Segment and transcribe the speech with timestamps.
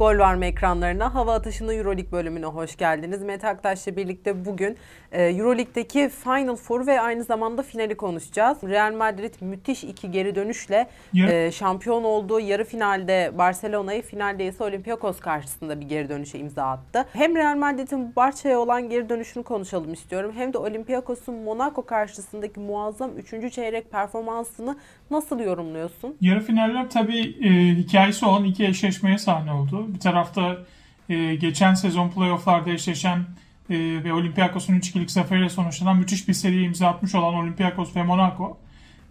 [0.00, 3.22] Gol verme ekranlarına hava atışında Euroleague bölümüne hoş geldiniz.
[3.22, 4.76] Mete Aktaş'la birlikte bugün
[5.12, 8.58] e, Euroleague'deki Final Four ve aynı zamanda finali konuşacağız.
[8.62, 15.20] Real Madrid müthiş iki geri dönüşle e, şampiyon olduğu yarı finalde Barcelona'yı finalde ise Olympiakos
[15.20, 17.06] karşısında bir geri dönüşe imza attı.
[17.12, 20.32] Hem Real Madrid'in Barça'ya olan geri dönüşünü konuşalım istiyorum.
[20.36, 23.52] Hem de Olympiakos'un Monaco karşısındaki muazzam 3.
[23.52, 24.76] çeyrek performansını
[25.10, 26.16] nasıl yorumluyorsun?
[26.20, 29.89] Yarı finaller tabii e, hikayesi olan iki eşleşmeye sahne oldu.
[29.94, 30.56] Bir tarafta
[31.08, 33.18] e, geçen sezon playofflarda eşleşen
[33.70, 38.58] e, ve Olympiakos'un 3-2'lik zaferiyle sonuçlanan müthiş bir seri imza atmış olan Olympiakos ve Monaco.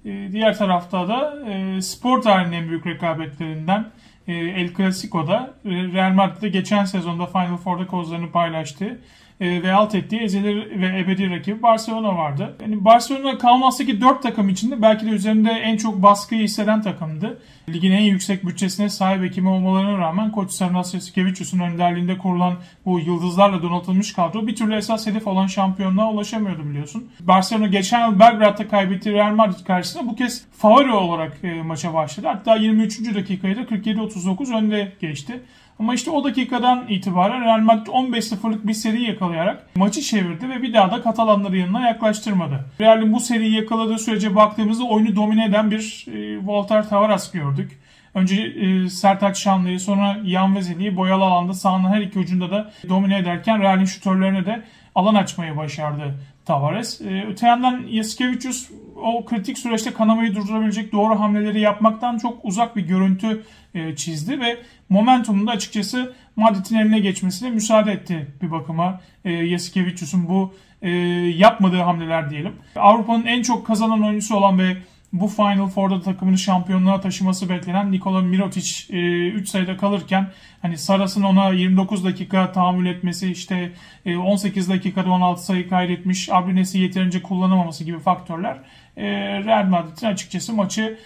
[0.05, 3.91] E, diğer tarafta da e, spor tarihinin en büyük rekabetlerinden
[4.27, 8.99] e, El Clasico'da Real Madrid'de geçen sezonda Final Four'da kozlarını paylaştı
[9.41, 12.55] ve alt ettiği ezeli ve ebedi rakibi Barcelona vardı.
[12.61, 17.41] Yani Barcelona kalmazsaki 4 takım içinde belki de üzerinde en çok baskıyı hisseden takımdı.
[17.69, 22.53] Ligin en yüksek bütçesine sahip ekimi olmalarına rağmen Koç Sarnas Yasikevicius'un önderliğinde kurulan
[22.86, 27.11] bu yıldızlarla donatılmış kadro bir türlü esas hedef olan şampiyonluğa ulaşamıyordu biliyorsun.
[27.19, 32.28] Barcelona geçen yıl Belgrad'da kaybettiği Real Madrid karşısında bu kez favori olarak e, maça başladı.
[32.28, 33.16] Hatta 23.
[33.16, 35.41] dakikayı da 47-39 önde geçti.
[35.80, 40.73] Ama işte o dakikadan itibaren Real Madrid 15-0'lık bir seri yakalayarak maçı çevirdi ve bir
[40.73, 42.66] daha da Katalanları yanına yaklaştırmadı.
[42.81, 47.80] Real'in bu seriyi yakaladığı sürece baktığımızda oyunu domine eden bir e, Walter Tavares gördük.
[48.13, 53.17] Önce e, Sertaç Şanlı'yı sonra Yan Vezeli'yi boyalı alanda sahanın her iki ucunda da domine
[53.17, 54.63] ederken Real'in şutörlerine de
[54.95, 56.16] alan açmayı başardı
[56.50, 57.02] Tavares.
[57.02, 62.81] E, öte yandan Yasikevicius o kritik süreçte kanamayı durdurabilecek doğru hamleleri yapmaktan çok uzak bir
[62.81, 64.58] görüntü e, çizdi ve
[64.89, 69.02] momentumun da açıkçası Madrid'in eline geçmesine müsaade etti bir bakıma.
[69.25, 70.89] E, Yasikevicius'un bu e,
[71.38, 72.53] yapmadığı hamleler diyelim.
[72.75, 74.78] Avrupa'nın en çok kazanan oyuncusu olan ve
[75.14, 80.31] bu Final Four'da takımını şampiyonluğa taşıması beklenen Nikola Mirotic 3 e, sayıda kalırken
[80.62, 83.72] hani Saras'ın ona 29 dakika tahammül etmesi işte
[84.06, 88.58] 18 e, dakikada 16 sayı kaydetmiş Abrines'i yeterince kullanamaması gibi faktörler
[88.97, 90.97] Real Madrid'in açıkçası maçı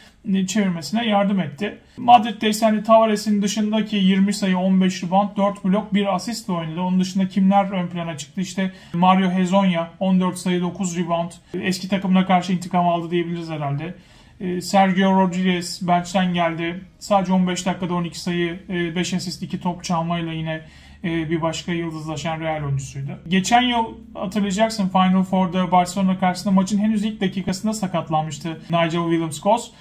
[0.47, 1.77] çevirmesine yardım etti.
[1.97, 6.81] Madrid'de ise hani Tavares'in dışındaki 20 sayı, 15 rebound, 4 blok, 1 asistle oynadı.
[6.81, 8.41] Onun dışında kimler ön plana çıktı?
[8.41, 11.31] İşte Mario Hezonya 14 sayı, 9 rebound.
[11.53, 13.95] Eski takımına karşı intikam aldı diyebiliriz herhalde.
[14.39, 16.81] E, Sergio Rodriguez bench'ten geldi.
[16.99, 20.61] Sadece 15 dakikada 12 sayı, 5 e, asist, 2 top çalmayla yine
[21.03, 23.19] bir başka yıldızlaşan Real oyuncusuydu.
[23.27, 29.71] Geçen yıl hatırlayacaksın Final Four'da Barcelona karşısında maçın henüz ilk dakikasında sakatlanmıştı Nigel Williams-Goss.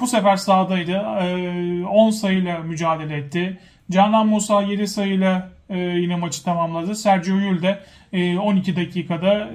[0.00, 1.00] Bu sefer sahadaydı.
[1.88, 3.58] 10 ee, sayıyla mücadele etti.
[3.90, 6.94] Canan Musa 7 sayıyla e, yine maçı tamamladı.
[6.94, 7.78] Sergio Yul de
[8.12, 9.50] 12 dakikada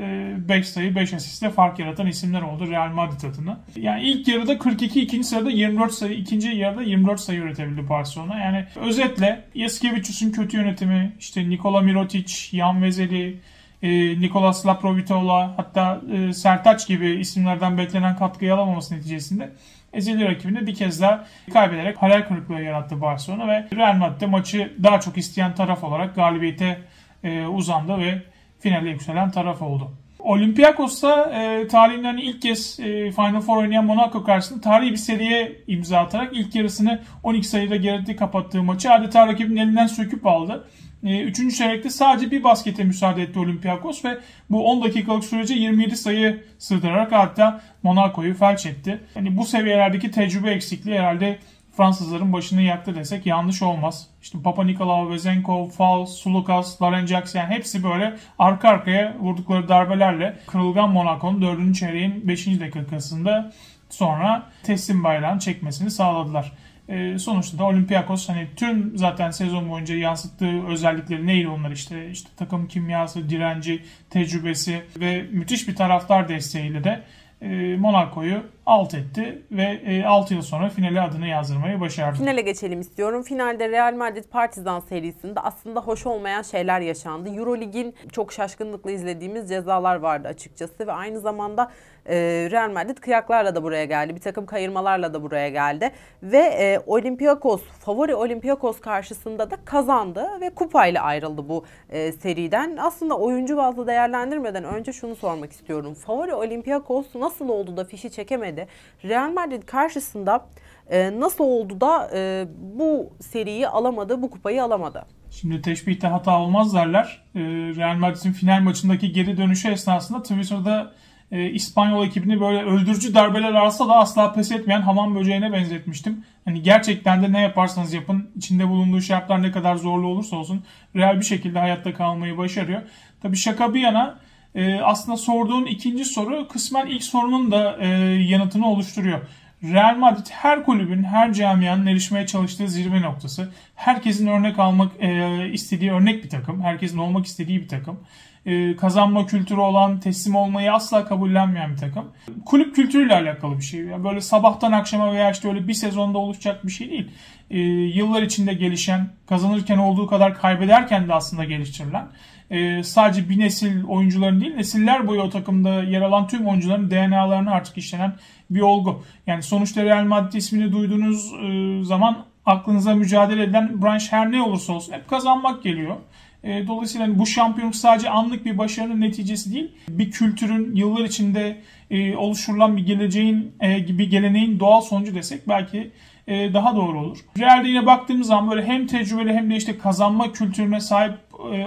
[0.50, 3.60] 5 e, sayı 5 asistle fark yaratan isimler oldu Real Madrid adına.
[3.76, 8.40] Yani ilk yarıda 42, ikinci sırada 24 sayı, ikinci yarıda 24 sayı üretebildi Barcelona.
[8.40, 13.40] Yani özetle Yasikevicius'un kötü yönetimi, işte Nikola Mirotic, Jan Vezeli,
[13.86, 16.02] e, Nikolas Laprovitola hatta
[16.34, 19.50] Sertaç gibi isimlerden beklenen katkıyı alamaması neticesinde
[19.96, 25.00] ezeli rakibini bir kez daha kaybederek hayal kırıklığı yarattı Barcelona ve Real Madrid maçı daha
[25.00, 26.80] çok isteyen taraf olarak galibiyete
[27.24, 28.22] e, uzandı ve
[28.60, 29.92] finale yükselen taraf oldu.
[30.20, 36.00] Olympiakos'ta e, tarihinden ilk kez e, Final Four oynayan Monaco karşısında tarihi bir seriye imza
[36.00, 40.68] atarak ilk yarısını 12 sayıda geride kapattığı maçı adeta rakibin elinden söküp aldı.
[41.06, 44.18] E, üçüncü çeyrekte sadece bir baskete müsaade etti Olympiakos ve
[44.50, 49.00] bu 10 dakikalık sürece 27 sayı sığdırarak hatta Monaco'yu felç etti.
[49.16, 51.40] Yani bu seviyelerdeki tecrübe eksikliği herhalde
[51.78, 54.08] Fransızların başını yaktı desek yanlış olmaz.
[54.22, 60.90] İşte Papa Nikolaou, Vezenkov, Fal, Sulukas, Larenjax yani hepsi böyle arka arkaya vurdukları darbelerle kırılgan
[60.90, 61.76] Monaco'nun 4.
[61.76, 62.48] çeyreğin 5.
[62.48, 63.52] dakikasında
[63.90, 66.52] sonra teslim bayrağını çekmesini sağladılar.
[66.90, 72.30] E, sonuçta da Olympiakos hani tüm zaten sezon boyunca yansıttığı özellikleri neydi onlar işte işte
[72.38, 77.04] takım kimyası, direnci, tecrübesi ve müthiş bir taraftar desteğiyle de
[77.42, 82.18] e, Monaco'yu alt etti ve e, 6 yıl sonra finale adını yazdırmayı başardı.
[82.18, 83.24] Finale geçelim istiyorum.
[83.24, 87.30] Finalde Real Madrid Partizan serisinde aslında hoş olmayan şeyler yaşandı.
[87.30, 91.72] Eurolig'in çok şaşkınlıkla izlediğimiz cezalar vardı açıkçası ve aynı zamanda
[92.10, 92.16] e,
[92.52, 94.16] Real Madrid kıyaklarla da buraya geldi.
[94.16, 95.92] Bir takım kayırmalarla da buraya geldi.
[96.24, 102.78] Ve e, Olympiakos, favori Olympiakos karşısında da kazandı ve kupayla ayrıldı bu e, seriden.
[102.82, 105.94] Aslında oyuncu bazlı değerlendirmeden önce şunu sormak istiyorum.
[105.94, 108.68] Favori Olympiakos nasıl oldu da fişi çekemedi?
[109.04, 110.46] Real Madrid karşısında
[110.90, 115.06] e, nasıl oldu da e, bu seriyi alamadı, bu kupayı alamadı?
[115.32, 117.24] Şimdi teşbihte hata olmaz derler.
[117.36, 117.40] E,
[117.76, 120.92] Real Madrid'in final maçındaki geri dönüşü esnasında Twitter'da
[121.32, 126.24] e, İspanyol ekibini böyle öldürücü darbeler alsa da asla pes etmeyen hamam böceğine benzetmiştim.
[126.46, 130.64] Hani gerçekten de ne yaparsanız yapın içinde bulunduğu şartlar ne kadar zorlu olursa olsun
[130.96, 132.82] real bir şekilde hayatta kalmayı başarıyor.
[133.22, 134.20] Tabii şaka bir yana
[134.56, 137.88] e, aslında sorduğun ikinci soru kısmen ilk sorunun da e,
[138.24, 139.22] yanıtını oluşturuyor.
[139.64, 143.50] Real Madrid her kulübün, her camianın erişmeye çalıştığı zirve noktası.
[143.76, 146.62] Herkesin örnek almak e, istediği örnek bir takım.
[146.62, 148.00] Herkesin olmak istediği bir takım.
[148.46, 152.12] E, kazanma kültürü olan, teslim olmayı asla kabullenmeyen bir takım.
[152.46, 153.80] Kulüp kültürüyle alakalı bir şey.
[153.80, 157.12] Yani böyle sabahtan akşama veya işte öyle bir sezonda oluşacak bir şey değil.
[157.52, 162.08] E, yıllar içinde gelişen, kazanırken olduğu kadar kaybederken de aslında geliştirilen
[162.52, 167.52] e, sadece bir nesil oyuncuların değil nesiller boyu o takımda yer alan tüm oyuncuların DNA'larını
[167.52, 168.14] artık işlenen
[168.50, 169.04] bir olgu.
[169.28, 174.74] Yani sonuçta Real Madrid ismini duyduğunuz e, zaman aklınıza mücadele edilen branş her ne olursa
[174.74, 175.96] olsun hep kazanmak geliyor.
[176.44, 179.72] E, dolayısıyla hani bu şampiyonluk sadece anlık bir başarının neticesi değil.
[179.90, 181.58] Bir kültürün yıllar içinde
[181.92, 185.92] e, oluşturulan bir geleceğin, e, bir geleneğin doğal sonucu desek belki
[186.28, 187.18] e, daha doğru olur.
[187.40, 191.14] Real'de yine baktığımız zaman böyle hem tecrübeli hem de işte kazanma kültürüne sahip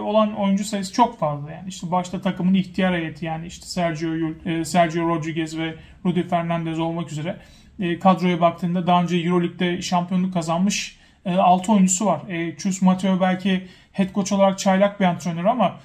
[0.01, 1.51] olan oyuncu sayısı çok fazla.
[1.51, 4.11] Yani işte başta takımın ihtiyar heyeti yani işte Sergio
[4.45, 5.75] e, Sergio Rodriguez ve
[6.07, 7.37] Rudy Fernandez olmak üzere
[7.81, 10.99] e, kadroya baktığında daha önce Euroleague'de şampiyonluk kazanmış
[11.39, 12.21] 6 oyuncusu var.
[12.59, 15.77] Chus Mateo belki head coach olarak çaylak bir antrenör ama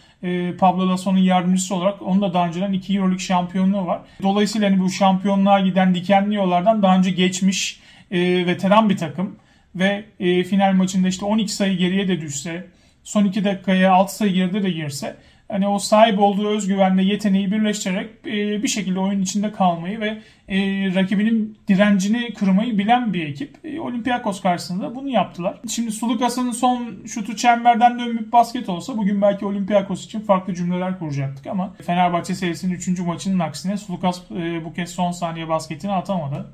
[0.60, 4.02] Pablo Lasso'nun yardımcısı olarak onun da daha önceden 2 Euroleague şampiyonluğu var.
[4.22, 7.80] Dolayısıyla hani bu şampiyonluğa giden dikenli yollardan daha önce geçmiş
[8.12, 9.36] veteran bir takım
[9.76, 10.06] ve
[10.44, 12.68] final maçında işte 12 sayı geriye de düşse
[13.04, 15.16] son 2 dakikaya 6 sayı geride de girse
[15.54, 20.58] hani o sahip olduğu özgüvenle yeteneği birleştirerek e, bir şekilde oyun içinde kalmayı ve e,
[20.96, 23.66] rakibinin direncini kırmayı bilen bir ekip.
[23.66, 25.60] E, Olympiakos karşısında bunu yaptılar.
[25.70, 31.48] Şimdi Sulukas'ın son şutu çemberden dönmüş basket olsa bugün belki Olympiakos için farklı cümleler kuracaktık
[31.48, 33.00] ama Fenerbahçe serisinin 3.
[33.00, 34.22] maçının aksine Sulukas
[34.66, 36.46] bu kez son saniye basketini atamadı.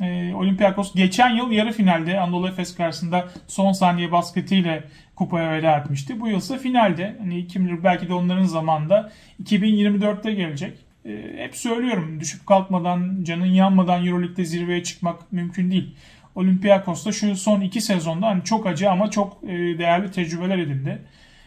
[0.00, 4.84] E, Olympiakos geçen yıl yarı finalde Anadolu Efes karşısında son saniye basketiyle
[5.16, 6.20] kupaya veda etmişti.
[6.20, 7.16] Bu yıl ise finalde.
[7.18, 9.12] Hani kim bilir belki de onların zamanında
[9.44, 10.78] 2024'te gelecek.
[11.04, 15.94] E, hep söylüyorum düşüp kalkmadan, canın yanmadan Euroleague'de zirveye çıkmak mümkün değil.
[16.34, 21.02] Olympiakos'ta şu son iki sezonda hani çok acı ama çok e, değerli tecrübeler edildi.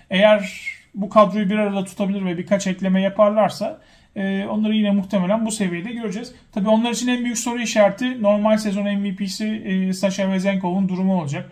[0.10, 0.60] Eğer
[0.96, 3.82] bu kadroyu bir arada tutabilir ve birkaç ekleme yaparlarsa
[4.16, 6.36] e, onları yine muhtemelen bu seviyede göreceğiz.
[6.52, 11.52] Tabii onlar için en büyük soru işareti normal sezon MVP'si e, Sasha Vezenkov'un durumu olacak.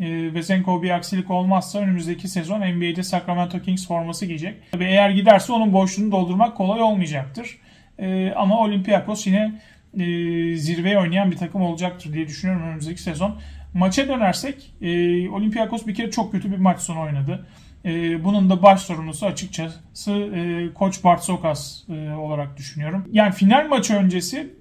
[0.00, 4.54] E, Vezenkov bir aksilik olmazsa önümüzdeki sezon NBA'de Sacramento Kings forması giyecek.
[4.72, 7.58] Tabii eğer giderse onun boşluğunu doldurmak kolay olmayacaktır.
[7.98, 9.60] E, ama Olympiakos yine
[9.98, 10.04] e,
[10.56, 13.36] zirveye oynayan bir takım olacaktır diye düşünüyorum önümüzdeki sezon.
[13.74, 14.88] Maça dönersek e,
[15.30, 17.46] Olympiakos bir kere çok kötü bir maç sonu oynadı.
[17.84, 23.04] E, bunun da baş sorumlusu açıkçası e, Koç Bart Sokas e, olarak düşünüyorum.
[23.12, 24.54] Yani final maçı öncesi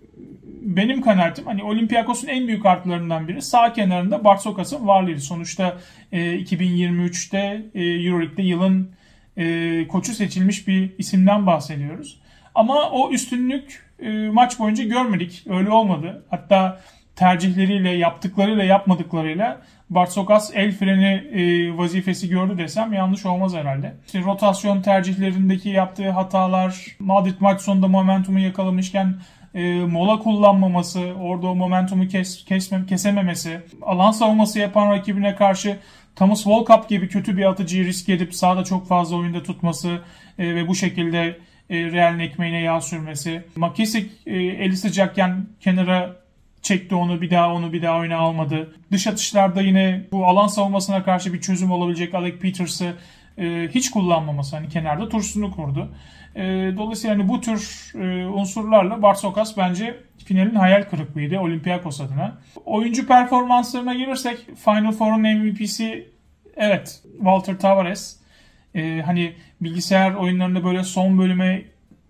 [0.62, 5.22] benim kanaatim hani Olympiakos'un en büyük artılarından biri sağ kenarında Bart Sokas'ın varlığıydı.
[5.22, 5.78] Sonuçta
[6.12, 8.92] e, 2023'te e, Euroleague'de yılın
[9.38, 12.22] e, koçu seçilmiş bir isimden bahsediyoruz.
[12.56, 15.44] Ama o üstünlük e, maç boyunca görmedik.
[15.50, 16.26] Öyle olmadı.
[16.30, 16.82] Hatta
[17.20, 23.94] tercihleriyle, yaptıklarıyla, yapmadıklarıyla Bartsokas el freni e, vazifesi gördü desem yanlış olmaz herhalde.
[24.06, 29.16] İşte rotasyon tercihlerindeki yaptığı hatalar, Madrid maç sonunda momentumu yakalamışken
[29.54, 35.78] e, mola kullanmaması, orada o momentumu kes, kesmem, kesememesi, alan savunması yapan rakibine karşı
[36.16, 39.90] Thomas Volkap gibi kötü bir atıcıyı risk edip sahada çok fazla oyunda tutması
[40.40, 43.44] e, ve bu şekilde e, Real'in ekmeğine yağ sürmesi.
[43.56, 46.16] McKissick e, eli sıcakken kenara
[46.62, 48.76] çekti onu bir daha onu bir daha oyuna almadı.
[48.92, 52.94] Dış atışlarda yine bu alan savunmasına karşı bir çözüm olabilecek Alec Peters'ı
[53.38, 55.92] e, hiç kullanmaması hani kenarda tursunu kurdu.
[56.36, 56.44] E,
[56.78, 62.38] dolayısıyla hani bu tür e, unsurlarla Barsokas bence finalin hayal kırıklığıydı Olympiakos adına.
[62.66, 66.08] Oyuncu performanslarına gelirsek Final Four'un MVP'si
[66.56, 68.20] evet Walter Tavares.
[68.76, 71.62] E, hani bilgisayar oyunlarında böyle son bölüme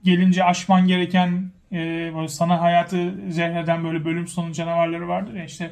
[0.03, 5.72] gelince aşman gereken e, sana hayatı zehreden böyle bölüm sonu canavarları vardır ya işte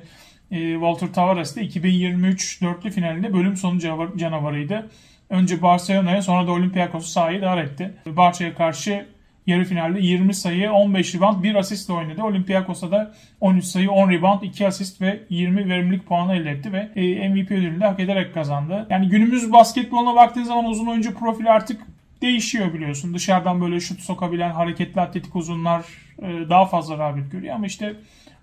[0.51, 3.79] e, Walter Tavares de 2023 dörtlü finalinde bölüm sonu
[4.17, 4.89] canavarıydı.
[5.29, 7.93] Önce Barcelona'ya sonra da Olympiakos'u sahayı dar etti.
[8.05, 9.05] Barça'ya karşı
[9.47, 12.23] yarı finalde 20 sayı, 15 rebound, 1 asistle oynadı.
[12.23, 16.89] Olympiakos'a da 13 sayı, 10 rebound, 2 asist ve 20 verimlilik puanı elde etti ve
[16.95, 18.87] e, MVP ödülünü de hak ederek kazandı.
[18.89, 21.81] Yani günümüz basketboluna baktığın zaman uzun oyuncu profili artık
[22.21, 23.13] değişiyor biliyorsun.
[23.13, 25.85] Dışarıdan böyle şut sokabilen hareketli atletik uzunlar
[26.21, 27.95] e, daha fazla rağbet görüyor ama işte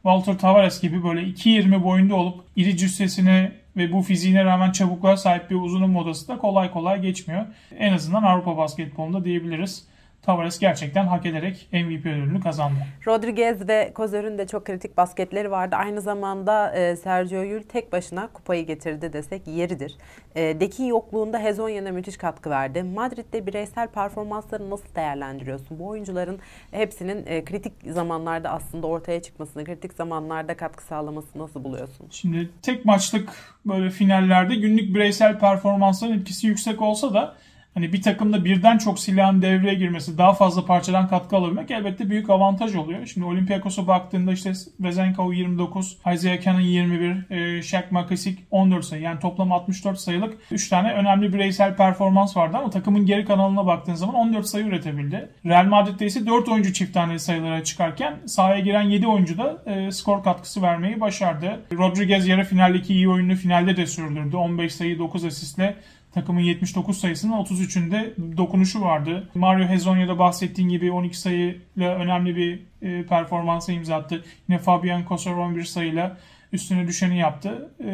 [0.03, 5.51] Walter Tavares gibi böyle 2.20 boyunda olup iri cüssesine ve bu fiziğine rağmen çabukluğa sahip
[5.51, 7.47] bir uzunun modası da kolay kolay geçmiyor.
[7.79, 9.89] En azından Avrupa basketbolunda diyebiliriz.
[10.27, 12.79] Tavares gerçekten hak ederek MVP ödülünü kazandı.
[13.07, 15.77] Rodriguez ve Kozer'ün de çok kritik basketleri vardı.
[15.77, 19.97] Aynı zamanda e, Sergio Yul tek başına kupayı getirdi desek yeridir.
[20.35, 22.83] E, Deki yokluğunda Hezonya'na müthiş katkı verdi.
[22.83, 25.79] Madrid'de bireysel performansları nasıl değerlendiriyorsun?
[25.79, 26.39] Bu oyuncuların
[26.71, 32.07] hepsinin e, kritik zamanlarda aslında ortaya çıkmasını, kritik zamanlarda katkı sağlamasını nasıl buluyorsun?
[32.11, 33.33] Şimdi tek maçlık
[33.67, 37.35] böyle finallerde günlük bireysel performansların etkisi yüksek olsa da
[37.75, 42.31] hani bir takımda birden çok silahın devreye girmesi, daha fazla parçadan katkı alabilmek elbette büyük
[42.31, 43.07] avantaj oluyor.
[43.07, 49.03] Şimdi Olympiakos'a baktığında işte Vezenkov 29, Isaiah Cannon 21, e, Shaq McCaskick 14 sayı.
[49.03, 53.95] Yani toplam 64 sayılık 3 tane önemli bireysel performans vardı ama takımın geri kanalına baktığın
[53.95, 55.31] zaman 14 sayı üretebildi.
[55.47, 59.91] Real Madrid'de ise 4 oyuncu çift tane sayılara çıkarken sahaya giren 7 oyuncu da e,
[59.93, 61.61] skor katkısı vermeyi başardı.
[61.73, 64.37] Rodriguez yarı finaldeki iyi oyununu finalde de sürdürdü.
[64.37, 65.77] 15 sayı 9 asistle
[66.15, 69.29] takımın 79 sayısının 33'ünde dokunuşu vardı.
[69.35, 74.25] Mario Hezonya'da bahsettiğin gibi 12 sayıyla önemli bir e, performansa imza attı.
[74.49, 76.17] Yine Fabian Kosor 11 sayıyla
[76.53, 77.71] üstüne düşeni yaptı.
[77.81, 77.87] E,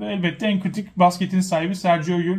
[0.00, 2.38] ve elbette en kritik basketin sahibi Sergio Yul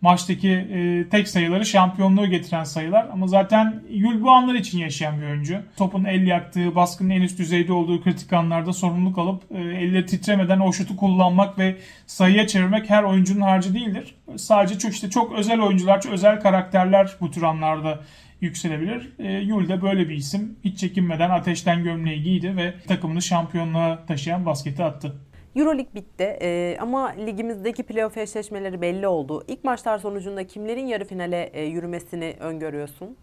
[0.00, 3.06] maçtaki e, tek sayıları şampiyonluğu getiren sayılar.
[3.12, 5.58] Ama zaten Yul bu anlar için yaşayan bir oyuncu.
[5.76, 10.60] Topun el yaktığı, baskının en üst düzeyde olduğu kritik anlarda sorumluluk alıp e, elleri titremeden
[10.60, 11.76] o şutu kullanmak ve
[12.06, 14.14] sayıya çevirmek her oyuncunun harcı değildir.
[14.36, 18.00] Sadece çok işte çok özel oyuncular, çok özel karakterler bu tür anlarda
[18.40, 19.12] yükselebilir.
[19.18, 20.56] E, Yul de böyle bir isim.
[20.64, 25.27] Hiç çekinmeden ateşten gömleği giydi ve takımını şampiyonluğa taşıyan basketi attı.
[25.58, 29.44] Euroleague bitti ee, ama ligimizdeki playoff eşleşmeleri belli oldu.
[29.48, 33.16] İlk maçlar sonucunda kimlerin yarı finale e, yürümesini öngörüyorsun?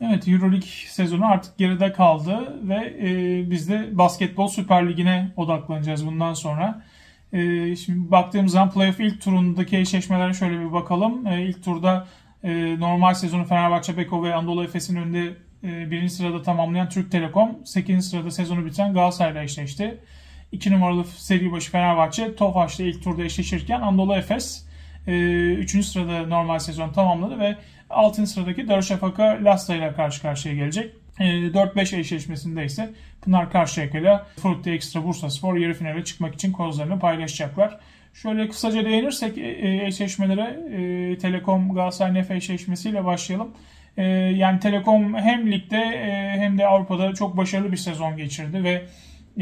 [0.00, 6.34] Evet Euroleague sezonu artık geride kaldı ve e, biz de Basketbol Süper Ligi'ne odaklanacağız bundan
[6.34, 6.82] sonra.
[7.32, 11.26] E, şimdi baktığımız zaman playoff ilk turundaki eşleşmelere şöyle bir bakalım.
[11.26, 12.06] E, ilk turda
[12.42, 17.58] e, normal sezonu Fenerbahçe, Beko ve Anadolu Efes'in önünde e, birinci sırada tamamlayan Türk Telekom,
[17.64, 18.10] 8.
[18.10, 19.98] sırada sezonu biten Galatasaray'la eşleşti.
[20.52, 24.64] 2 numaralı seri başı Fenerbahçe Tofaş'la ilk turda eşleşirken Anadolu Efes
[25.06, 25.74] 3.
[25.74, 27.56] E, sırada normal sezon tamamladı ve
[27.90, 28.26] 6.
[28.26, 30.94] sıradaki Darüşşafaka Lasta ile karşı karşıya gelecek.
[31.18, 32.90] 4-5 e, eşleşmesinde ise
[33.22, 37.78] Pınar Karşıyaka ile Frutti Extra Bursa Spor yarı finale çıkmak için kozlarını paylaşacaklar.
[38.14, 43.54] Şöyle kısaca değinirsek e, eşleşmelere Telekom Galatasaray Nefe eşleşmesiyle başlayalım.
[44.36, 46.04] Yani Telekom hem ligde
[46.38, 48.82] hem de Avrupa'da çok başarılı bir sezon geçirdi ve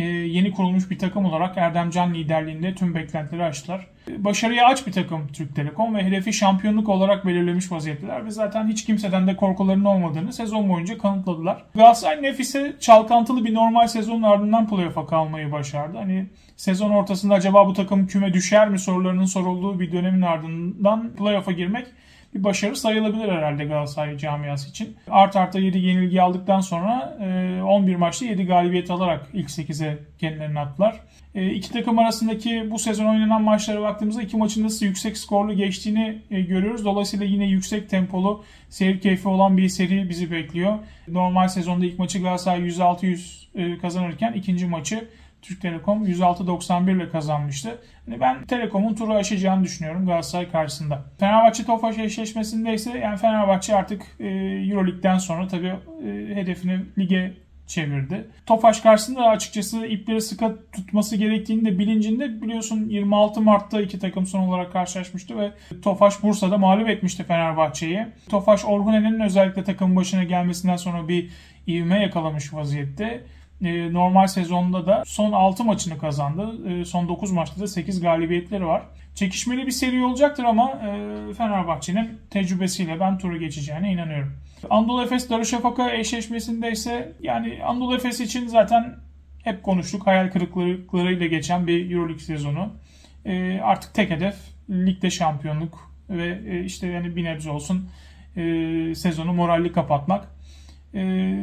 [0.02, 3.86] yeni kurulmuş bir takım olarak Erdem Can liderliğinde tüm beklentileri aştılar.
[4.18, 8.84] Başarıya aç bir takım Türk Telekom ve hedefi şampiyonluk olarak belirlemiş vaziyetteler ve zaten hiç
[8.84, 11.64] kimseden de korkularının olmadığını sezon boyunca kanıtladılar.
[11.74, 15.98] Galatasaray Nefis'e çalkantılı bir normal sezonun ardından playoff'a kalmayı başardı.
[15.98, 16.26] Hani
[16.56, 21.86] sezon ortasında acaba bu takım küme düşer mi sorularının sorulduğu bir dönemin ardından playoff'a girmek
[22.34, 24.96] bir başarı sayılabilir herhalde Galatasaray camiası için.
[25.10, 27.16] Art arta 7 yenilgi aldıktan sonra
[27.66, 31.00] 11 e, maçta 7 galibiyet alarak ilk 8'e kendilerini attılar.
[31.34, 36.18] E, iki takım arasındaki bu sezon oynanan maçlara baktığımızda iki maçın nasıl yüksek skorlu geçtiğini
[36.30, 36.84] e, görüyoruz.
[36.84, 40.78] Dolayısıyla yine yüksek tempolu, seyir keyfi olan bir seri bizi bekliyor.
[41.08, 45.08] Normal sezonda ilk maçı Galatasaray 106-100 kazanırken ikinci maçı
[45.42, 47.78] Türk Telekom 106.91 ile kazanmıştı.
[48.08, 51.04] Yani ben Telekom'un turu aşacağını düşünüyorum Galatasaray karşısında.
[51.20, 54.26] Fenerbahçe Tofaş eşleşmesinde ise yani Fenerbahçe artık e,
[54.70, 57.34] Euroleague'den sonra tabii e, hedefini lige
[57.68, 58.28] çevirdi.
[58.46, 64.40] Tofaş karşısında açıkçası ipleri sıkı tutması gerektiğini de bilincinde biliyorsun 26 Mart'ta iki takım son
[64.40, 65.52] olarak karşılaşmıştı ve
[65.82, 68.06] Tofaş Bursa'da mağlup etmişti Fenerbahçe'yi.
[68.28, 71.30] Tofaş Orhunen'in özellikle takım başına gelmesinden sonra bir
[71.66, 73.24] ivme yakalamış vaziyette.
[73.62, 76.68] Ee, normal sezonda da son 6 maçını kazandı.
[76.68, 78.82] Ee, son 9 maçta da 8 galibiyetleri var.
[79.14, 84.36] Çekişmeli bir seri olacaktır ama e, Fenerbahçe'nin tecrübesiyle ben turu geçeceğine inanıyorum.
[84.70, 88.96] Anadolu Efes Darüşşafaka eşleşmesinde ise yani Anadolu Efes için zaten
[89.44, 90.06] hep konuştuk.
[90.06, 92.72] Hayal kırıklıklarıyla geçen bir Euroleague sezonu.
[93.62, 94.34] Artık tek hedef
[94.70, 97.90] ligde şampiyonluk ve e, işte yani bir nebze olsun
[98.36, 100.28] e, sezonu moralli kapatmak.
[100.94, 101.00] E,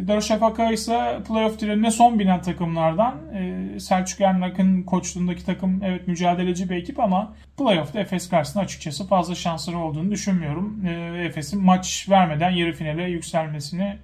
[0.07, 3.15] Darüşşafaka ise playoff trenine son binen takımlardan.
[3.33, 9.35] E, Selçuk Ernak'ın koçluğundaki takım evet mücadeleci bir ekip ama playoff'ta Efes karşısında açıkçası fazla
[9.35, 10.85] şansları olduğunu düşünmüyorum.
[10.85, 13.97] E, Efes'in maç vermeden yarı finale yükselmesini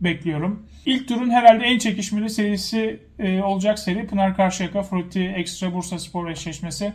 [0.00, 0.66] bekliyorum.
[0.86, 6.30] İlk turun herhalde en çekişmeli serisi e, olacak seri Pınar Karşıyaka Frutti Extra Bursa Spor
[6.30, 6.92] eşleşmesi.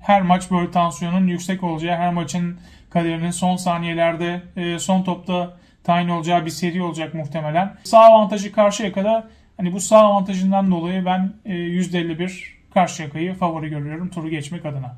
[0.00, 2.58] Her maç böyle tansiyonun yüksek olacağı, her maçın
[2.90, 5.56] kaderinin son saniyelerde, e, son topta
[5.88, 7.76] tayin olacağı bir seri olacak muhtemelen.
[7.84, 9.24] Sağ avantajı karşı kadar
[9.56, 12.28] hani bu sağ avantajından dolayı ben %51 e,
[12.74, 14.96] karşı yakayı favori görüyorum turu geçmek adına.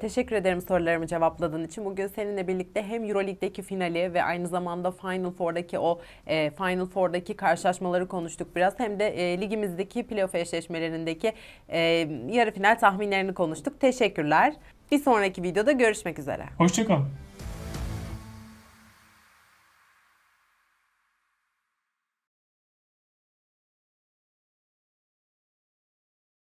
[0.00, 1.84] Teşekkür ederim sorularımı cevapladığın için.
[1.84, 7.36] Bugün seninle birlikte hem Euroleague'deki finali ve aynı zamanda Final Four'daki o e, Final Four'daki
[7.36, 8.78] karşılaşmaları konuştuk biraz.
[8.78, 11.32] Hem de e, ligimizdeki playoff eşleşmelerindeki
[11.68, 11.80] e,
[12.30, 13.80] yarı final tahminlerini konuştuk.
[13.80, 14.54] Teşekkürler.
[14.92, 16.44] Bir sonraki videoda görüşmek üzere.
[16.58, 17.06] Hoşçakalın.